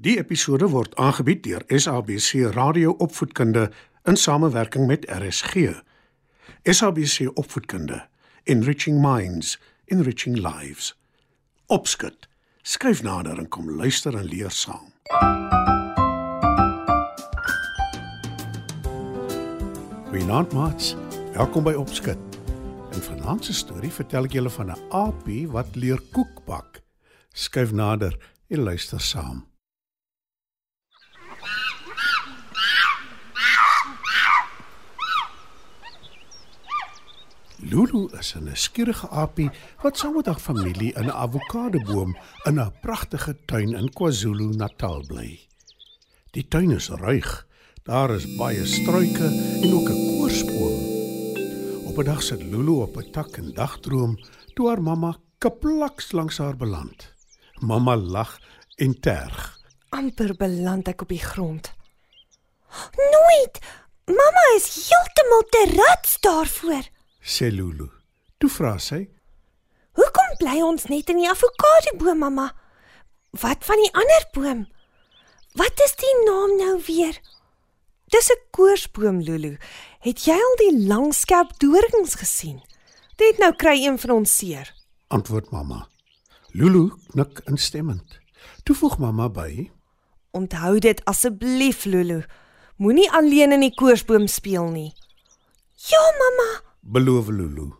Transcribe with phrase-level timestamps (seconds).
[0.00, 3.66] Die episode word aangebied deur SABC Radio Opvoedkunde
[4.08, 5.74] in samewerking met RSG.
[6.64, 8.06] SABC Opvoedkunde,
[8.42, 10.94] Enriching Minds, Enriching Lives.
[11.66, 12.28] Opskud.
[12.62, 14.88] Skryf nader en kom luister en leer saam.
[20.08, 20.94] Goeienaand maats.
[21.36, 22.40] Welkom by Opskud.
[22.96, 26.80] In vanaand se storie vertel ek julle van 'n aapie wat leer koek bak.
[27.36, 28.16] Skryf nader
[28.48, 29.49] en luister saam.
[37.62, 39.50] Lulu is 'n skierige aapie
[39.82, 42.16] wat saam met haar familie in 'n avokadoboom
[42.48, 45.48] in 'n pragtige tuin in KwaZulu-Natal bly.
[46.30, 47.46] Die tuin is ruig.
[47.82, 49.26] Daar is baie struike
[49.62, 50.78] en ook 'n koorsboom.
[51.88, 54.18] Op 'n dag sit Lulu op 'n tak en dagdroom
[54.54, 57.12] toe haar mamma kaplaks langs haar beland.
[57.58, 58.40] Mamma lag
[58.76, 59.58] en terg.
[59.88, 61.74] amper beland ek op die grond.
[62.96, 63.58] Nooit.
[64.06, 66.99] Mamma is heeltemal te rats daarvoor.
[67.22, 67.88] Sê Lulu.
[68.38, 69.08] Toe vra sy:
[69.98, 72.50] Hoekom bly ons net in die avokadoboom, mamma?
[73.40, 74.66] Wat van die ander boom?
[75.54, 77.20] Wat is die naam nou weer?
[78.10, 79.58] Dis 'n koorsboom, Lulu.
[80.00, 82.62] Het jy al die lang skerp dorings gesien?
[83.16, 84.74] Dit nou kry een van ons seer.
[85.08, 85.88] Antwoord mamma.
[86.52, 88.18] Lulu knik instemmend.
[88.64, 89.70] Toe voeg mamma by:
[90.30, 92.24] Onthou dit asseblief, Lulu.
[92.76, 94.94] Moenie alleen in die koorsboom speel nie.
[95.90, 97.72] Ja, mamma, Beloof Lulu.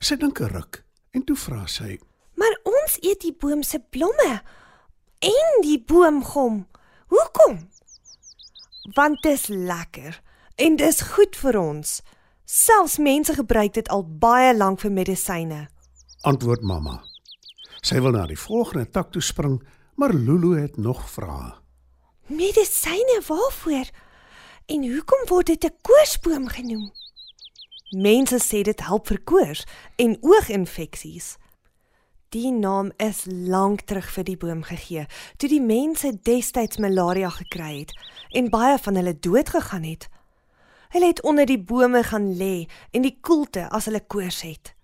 [0.00, 1.98] Sy dink 'n ruk en toe vra sy:
[2.38, 4.40] maar ons eet die boom se blomme
[5.18, 6.66] en die boomgom.
[7.08, 7.58] Hoekom?
[8.94, 10.20] Want dit is lekker
[10.56, 11.98] en dis goed vir ons.
[12.48, 15.66] Selfs mense gebruik dit al baie lank vir medisyne.
[16.26, 17.00] Antwoord mamma.
[17.82, 19.58] Sy wil na die volgende tak toe spring,
[19.98, 21.52] maar Lulu het nog vrae.
[22.28, 23.90] Medisyne waarvoor?
[24.68, 26.92] En hoekom word dit 'n koorsboom genoem?
[27.90, 29.64] Mense sê dit help vir koors
[29.96, 31.36] en ooginfeksies.
[32.28, 35.06] Die naam is lank terug vir die boom gegee,
[35.40, 37.94] toe die mense destyds malaria gekry het
[38.36, 40.08] en baie van hulle dood gegaan het.
[40.92, 44.74] Hulle het onder die bome gaan lê in die koelte as hulle koors het.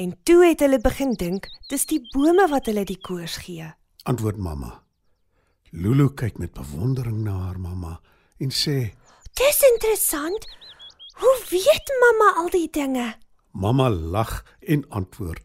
[0.00, 3.68] En toe het hulle begin dink dis die bome wat hulle die koors gee.
[4.08, 4.80] Antwoord mamma.
[5.76, 7.98] Lulu kyk met bewondering na haar mamma
[8.40, 8.94] en sê:
[9.36, 10.48] Dis interessant.
[11.20, 13.14] Hoe weet mamma al die dinge?
[13.52, 15.42] Mamma lag en antwoord: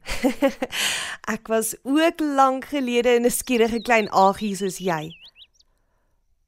[1.36, 5.14] Ek was ook lank gelede 'n skierige klein aagie soos jy.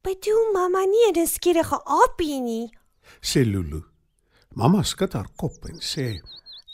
[0.02, 2.70] Bedoel mamma nie 'n skierige aapie nie?
[3.22, 3.84] sê Lulu.
[4.54, 6.22] Mamma skud haar kop en sê: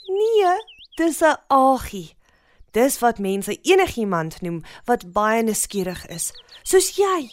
[0.08, 0.56] Nee,
[0.96, 2.16] dis 'n aagie.
[2.72, 6.32] Dis wat mense enigiemand noem wat baie nuuskierig is,
[6.62, 7.30] soos jy.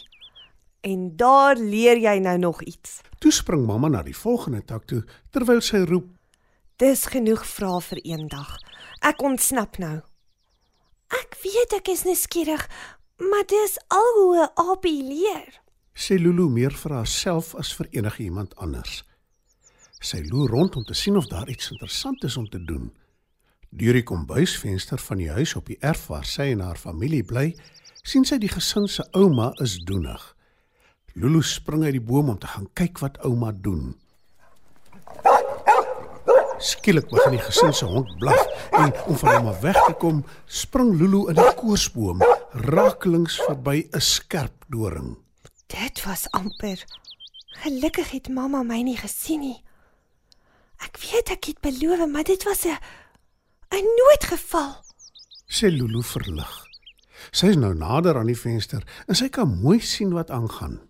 [0.86, 3.00] En daar leer jy nou nog iets.
[3.18, 5.02] Toe spring mamma na die volgende tak toe
[5.34, 6.12] terwyl sy roep:
[6.78, 8.52] Dis genoeg vrae vir eendag.
[9.02, 9.96] Ek ontsnap nou.
[11.10, 12.68] Ek weet ek is nuuskierig,
[13.18, 15.60] maar dis al hoe 'n aapie leer.
[15.96, 19.04] sê Lulu meer vir haarself as vir enigiemand anders.
[20.00, 22.92] Sy loer rond om te sien of daar iets interessant is om te doen.
[23.70, 27.56] Deur die kombuisvenster van die huis op die erf waar sy en haar familie bly,
[28.02, 30.35] sien sy die gesin se ouma is doenig.
[31.16, 33.94] Lulu spring uit die boom om te gaan kyk wat ouma doen.
[36.60, 38.42] Skielik begin die gesin se hond blaf
[38.76, 42.20] en om van hom af weg te kom, spring Lulu in die koorsboom,
[42.68, 45.16] raaklings verby 'n skerp doring.
[45.72, 46.84] Dit was amper.
[47.64, 49.64] Gelukkig het mamma my nie gesien nie.
[50.84, 52.76] Ek weet ek het beloof, maar dit was 'n
[53.72, 54.84] 'n noodgeval.
[55.48, 56.66] sê Lulu verlig.
[57.30, 60.80] Sy is nou nader aan die venster en sy kan mooi sien wat aangaan.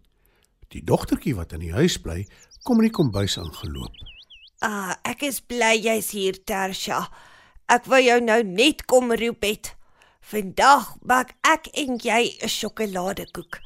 [0.75, 2.27] Die dogtertjie wat in die huis bly,
[2.65, 3.95] kom in die kombuis aangeloop.
[4.65, 7.07] Ah, ek is bly jy's hier, Tersha.
[7.69, 9.75] Ek wou jou nou net kom roep het.
[10.27, 13.61] Vandag bak ek en jy 'n sjokoladekoek.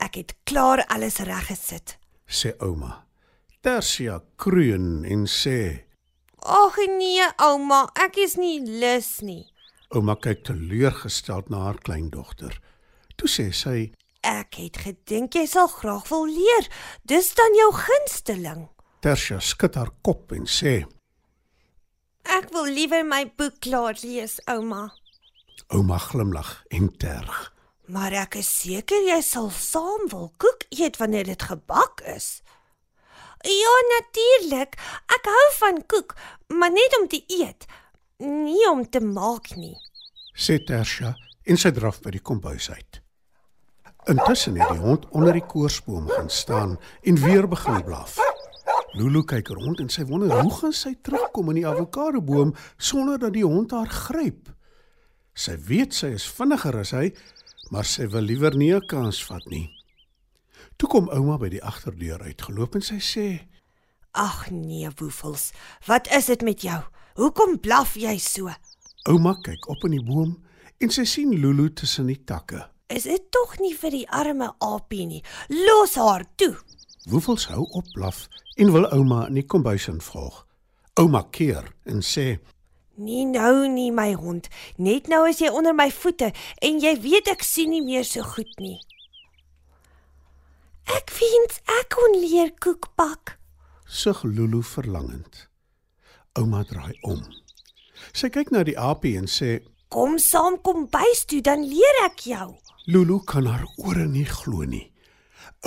[0.00, 1.98] Ek het klaar alles reggesit.
[2.28, 3.04] sê ouma.
[3.62, 5.84] Tersia kreun en sê:
[6.42, 9.46] Ag nee, ouma, ek is nie lus nie.
[9.88, 12.60] Ouma kyk teleurgesteld na haar kleindogter.
[13.16, 13.92] Toe sê sy:
[14.24, 16.68] Ek het gedink jy sal graag wil leer.
[17.04, 18.68] Dis dan jou gunsteling.
[19.04, 20.86] Tersia skud haar kop en sê:
[22.24, 24.94] Ek wil liewer my boek klaar lees, ouma.
[25.68, 27.52] Ouma glimlag en terg.
[27.92, 32.40] Maar ek is seker jy sal saam wil koek eet wanneer dit gebak is.
[33.44, 34.80] Ja, natuurlik.
[35.12, 36.16] Ek hou van koek,
[36.48, 37.68] maar net om te eet,
[38.24, 39.76] nie om te maak nie.
[40.32, 41.12] sê Tersia
[41.44, 43.03] en sy draf by die kombuis uit.
[44.04, 48.18] Intussen het die hond onder die koorsboom gaan staan en weer begin blaf.
[48.92, 53.32] Lulu kyk rond en sy wonder hoe gaan sy terugkom in die avokadoboom sonder dat
[53.32, 54.50] die hond haar gryp.
[55.32, 57.08] Sy weet sy is vinniger as hy,
[57.72, 59.70] maar sy wil liewer nie 'n kans vat nie.
[60.76, 63.48] Toe kom ouma by die agterdeur uitgeloop en sy sê:
[64.12, 65.52] Ag nee, Woefels,
[65.86, 66.82] wat is dit met jou?
[67.14, 68.50] Hoekom blaf jy so?
[69.08, 70.44] Ouma kyk op in die boom
[70.78, 72.73] en sy sien Lulu tussen die takke.
[72.86, 75.22] Is dit tog nie vir die arme aapie nie?
[75.48, 76.52] Los haar toe.
[77.08, 78.26] Woefels hou op blaf
[78.60, 80.42] en wil ouma in die kombuis involg.
[81.00, 82.38] Ouma keer en sê:
[83.00, 84.50] Nee nou nie my hond.
[84.76, 86.28] Net nou is jy onder my voete
[86.60, 88.76] en jy weet ek sien nie meer so goed nie.
[90.84, 93.38] Ek wens ek kon leer koek bak.
[93.88, 95.48] Sug Lulu verlangend.
[96.36, 97.24] Ouma draai om.
[98.12, 99.62] Sy kyk na die aapie en sê:
[99.94, 102.48] Kom saam kom bys toe dan leer ek jou.
[102.90, 104.88] Lulu kan haar ore nie glo nie.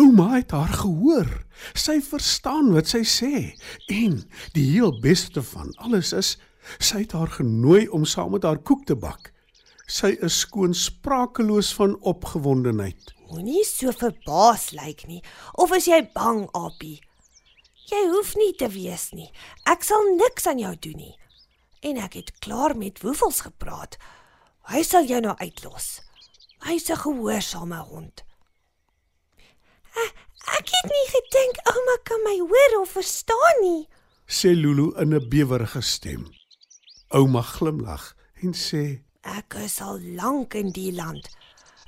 [0.04, 1.30] Ouma het haar gehoor.
[1.72, 3.32] Sy verstaan wat sy sê
[3.88, 4.18] en
[4.52, 6.34] die heel beste van alles is
[6.84, 9.32] sy het haar genooi om saam met haar koek te bak.
[9.88, 13.14] Sy is skoon sprakeloos van opgewondenheid.
[13.32, 15.22] Moenie so verbaas lyk nie.
[15.56, 17.00] Of is jy bang, Apie?
[17.88, 19.32] Jy hoef nie te wees nie.
[19.64, 21.16] Ek sal niks aan jou doen nie.
[21.88, 23.96] En ek het klaar met Woefels gepraat.
[24.68, 26.02] Hy sal jou nou uitlos.
[26.68, 28.24] Hy's 'n gehoorsame hond.
[30.04, 30.14] Ek,
[30.58, 33.88] ek het nie gedink ouma kan my hoor of verstaan nie,
[34.28, 36.28] sê Lulu in 'n bewerige stem.
[37.10, 41.30] Ouma glimlag en sê: Ek is al lank in die land.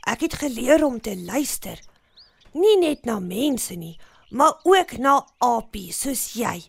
[0.07, 1.79] Ek het geleer om te luister.
[2.53, 3.99] Nie net na mense nie,
[4.29, 6.63] maar ook na apies soos jy.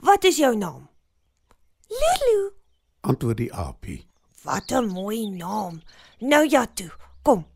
[0.00, 0.88] Wat is jou naam?
[1.88, 2.50] Lulu,
[3.00, 4.06] antwoord die aapie.
[4.46, 5.82] Wat 'n mooi naam.
[6.18, 6.90] Nou ja toe,
[7.22, 7.46] kom.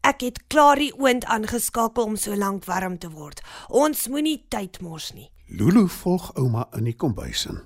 [0.00, 3.42] Ek het klaar die oond aangeskakel om so lank warm te word.
[3.68, 5.30] Ons moenie tyd mors nie.
[5.46, 7.60] Lulu volg ouma in die kombuis in.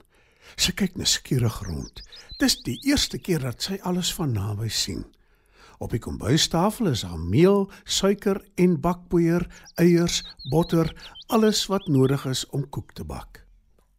[0.57, 2.03] Sy kyk nuuskierig rond.
[2.39, 5.05] Dis die eerste keer dat sy alles van naby sien.
[5.79, 10.91] Op die kombuistafel is daar meel, suiker en bakpoeier, eiers, botter,
[11.27, 13.45] alles wat nodig is om koek te bak.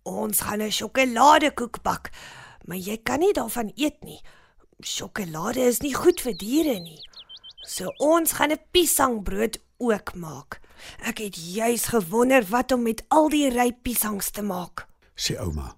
[0.04, 2.12] Ons gaan 'n sjokoladekoek bak,
[2.66, 4.20] maar jy kan nie daarvan eet nie.
[4.80, 7.02] Sjokolade is nie goed vir diere nie.
[7.68, 10.62] So ons gaan 'n piesangbrood ook maak.
[11.04, 15.76] Ek het juis gewonder wat om met al die ryp piesangs te maak, sê ouma.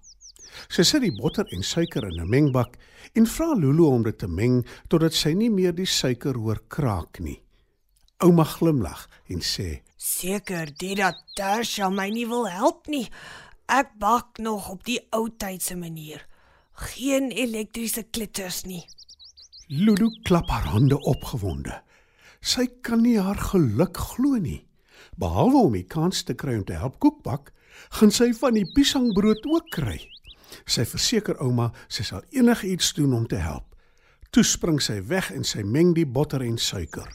[0.69, 2.77] Sy sit die botter en suiker in 'n mengbak
[3.15, 7.19] en vra Lulu om dit te meng totdat sy nie meer die suiker hoor kraak
[7.19, 7.41] nie.
[8.19, 13.09] Ouma glimlag en sê: "Seker dit dat Tasha my nie wil help nie.
[13.67, 16.27] Ek bak nog op die ou tydse manier.
[16.81, 18.85] Geen elektriese klitters nie."
[19.67, 21.81] Lulu klap haar hande opgewonde.
[22.41, 24.65] Sy kan nie haar geluk glo nie.
[25.15, 27.51] Behalwe om die kans te kry om te help koek bak,
[27.99, 29.99] gaan sy van die piesangbrood ook kry.
[30.65, 33.67] Sy verseker ouma sy sal enigiets doen om te help.
[34.31, 37.07] Toe spring sy weg en sy meng die botter en suiker.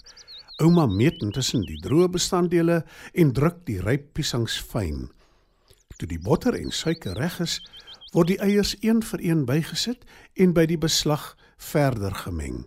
[0.64, 2.82] Ouma meet intussen die droë bestanddele
[3.12, 5.06] en druk die ryp piesangs fyn.
[5.96, 7.58] Toe die botter en suiker reg is,
[8.16, 10.06] word die eiers een vir een bygesit
[10.40, 12.64] en by die beslag verder gemeng.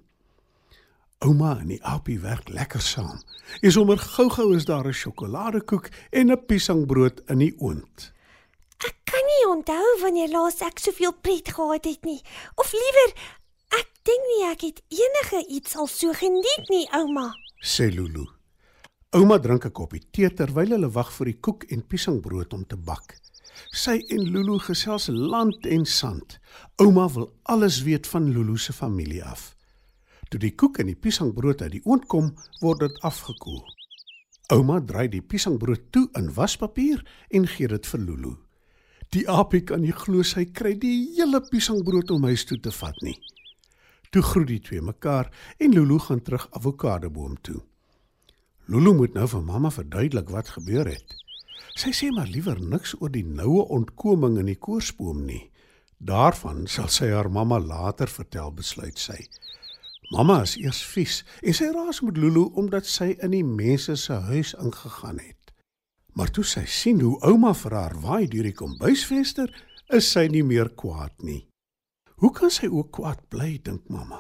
[1.26, 3.18] Ouma en die aapie werk lekker saam.
[3.66, 8.14] En sommer gou-gou is daar 'n sjokoladekoek en 'n piesangbrood in die oond.
[8.78, 12.22] Ek kan nie onthou wanneer laas ek soveel pret gehad het nie.
[12.56, 13.14] Of liewer,
[13.70, 18.28] ek dink nie ek het enige iets al so geniet nie, ouma, sê Lulu.
[19.12, 22.78] Ouma drink 'n koppie tee terwyl hulle wag vir die koek en piesangbrood om te
[22.78, 23.18] bak.
[23.72, 26.40] Sy en Lulu gesels land en sand.
[26.82, 29.56] Ouma wil alles weet van Lulu se familie af.
[30.30, 33.64] Toe die koek en die piesangbrood uit die oond kom, word dit afgekoel.
[34.54, 38.36] Ouma draai die piesangbrood toe in waspapier en gee dit vir Lulu.
[39.14, 42.98] Die aapie kan nie glo sy kry die hele piesangbrood om huis toe te vat
[43.06, 43.18] nie.
[44.14, 47.62] Toe groet die twee mekaar en Lulu gaan terug avokadoboom toe.
[48.70, 51.16] Lulu moet nou vir mamma verduidelik wat gebeur het.
[51.80, 55.46] Sy sê maar liewer niks oor die noue ontkoming in die koorsboom nie.
[56.04, 59.16] Daarvan sal sy haar mamma later vertel, besluit sy.
[60.12, 64.18] Mamma is eers vies en sy raas met Lulu omdat sy in die mense se
[64.28, 65.54] huis ingegaan het.
[66.20, 69.48] Maar toe sy sien hoe ouma vir haar waai deur die kombuisvenster,
[69.88, 71.46] is sy nie meer kwaad nie.
[72.20, 74.20] Hoe kan sy ook kwaad bly, dink mamma?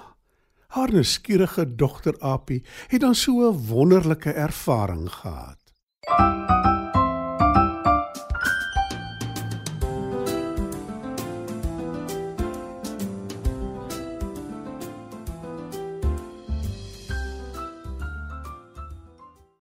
[0.77, 5.59] Haar nuuskierige dogter Apie het dan so 'n wonderlike ervaring gehad.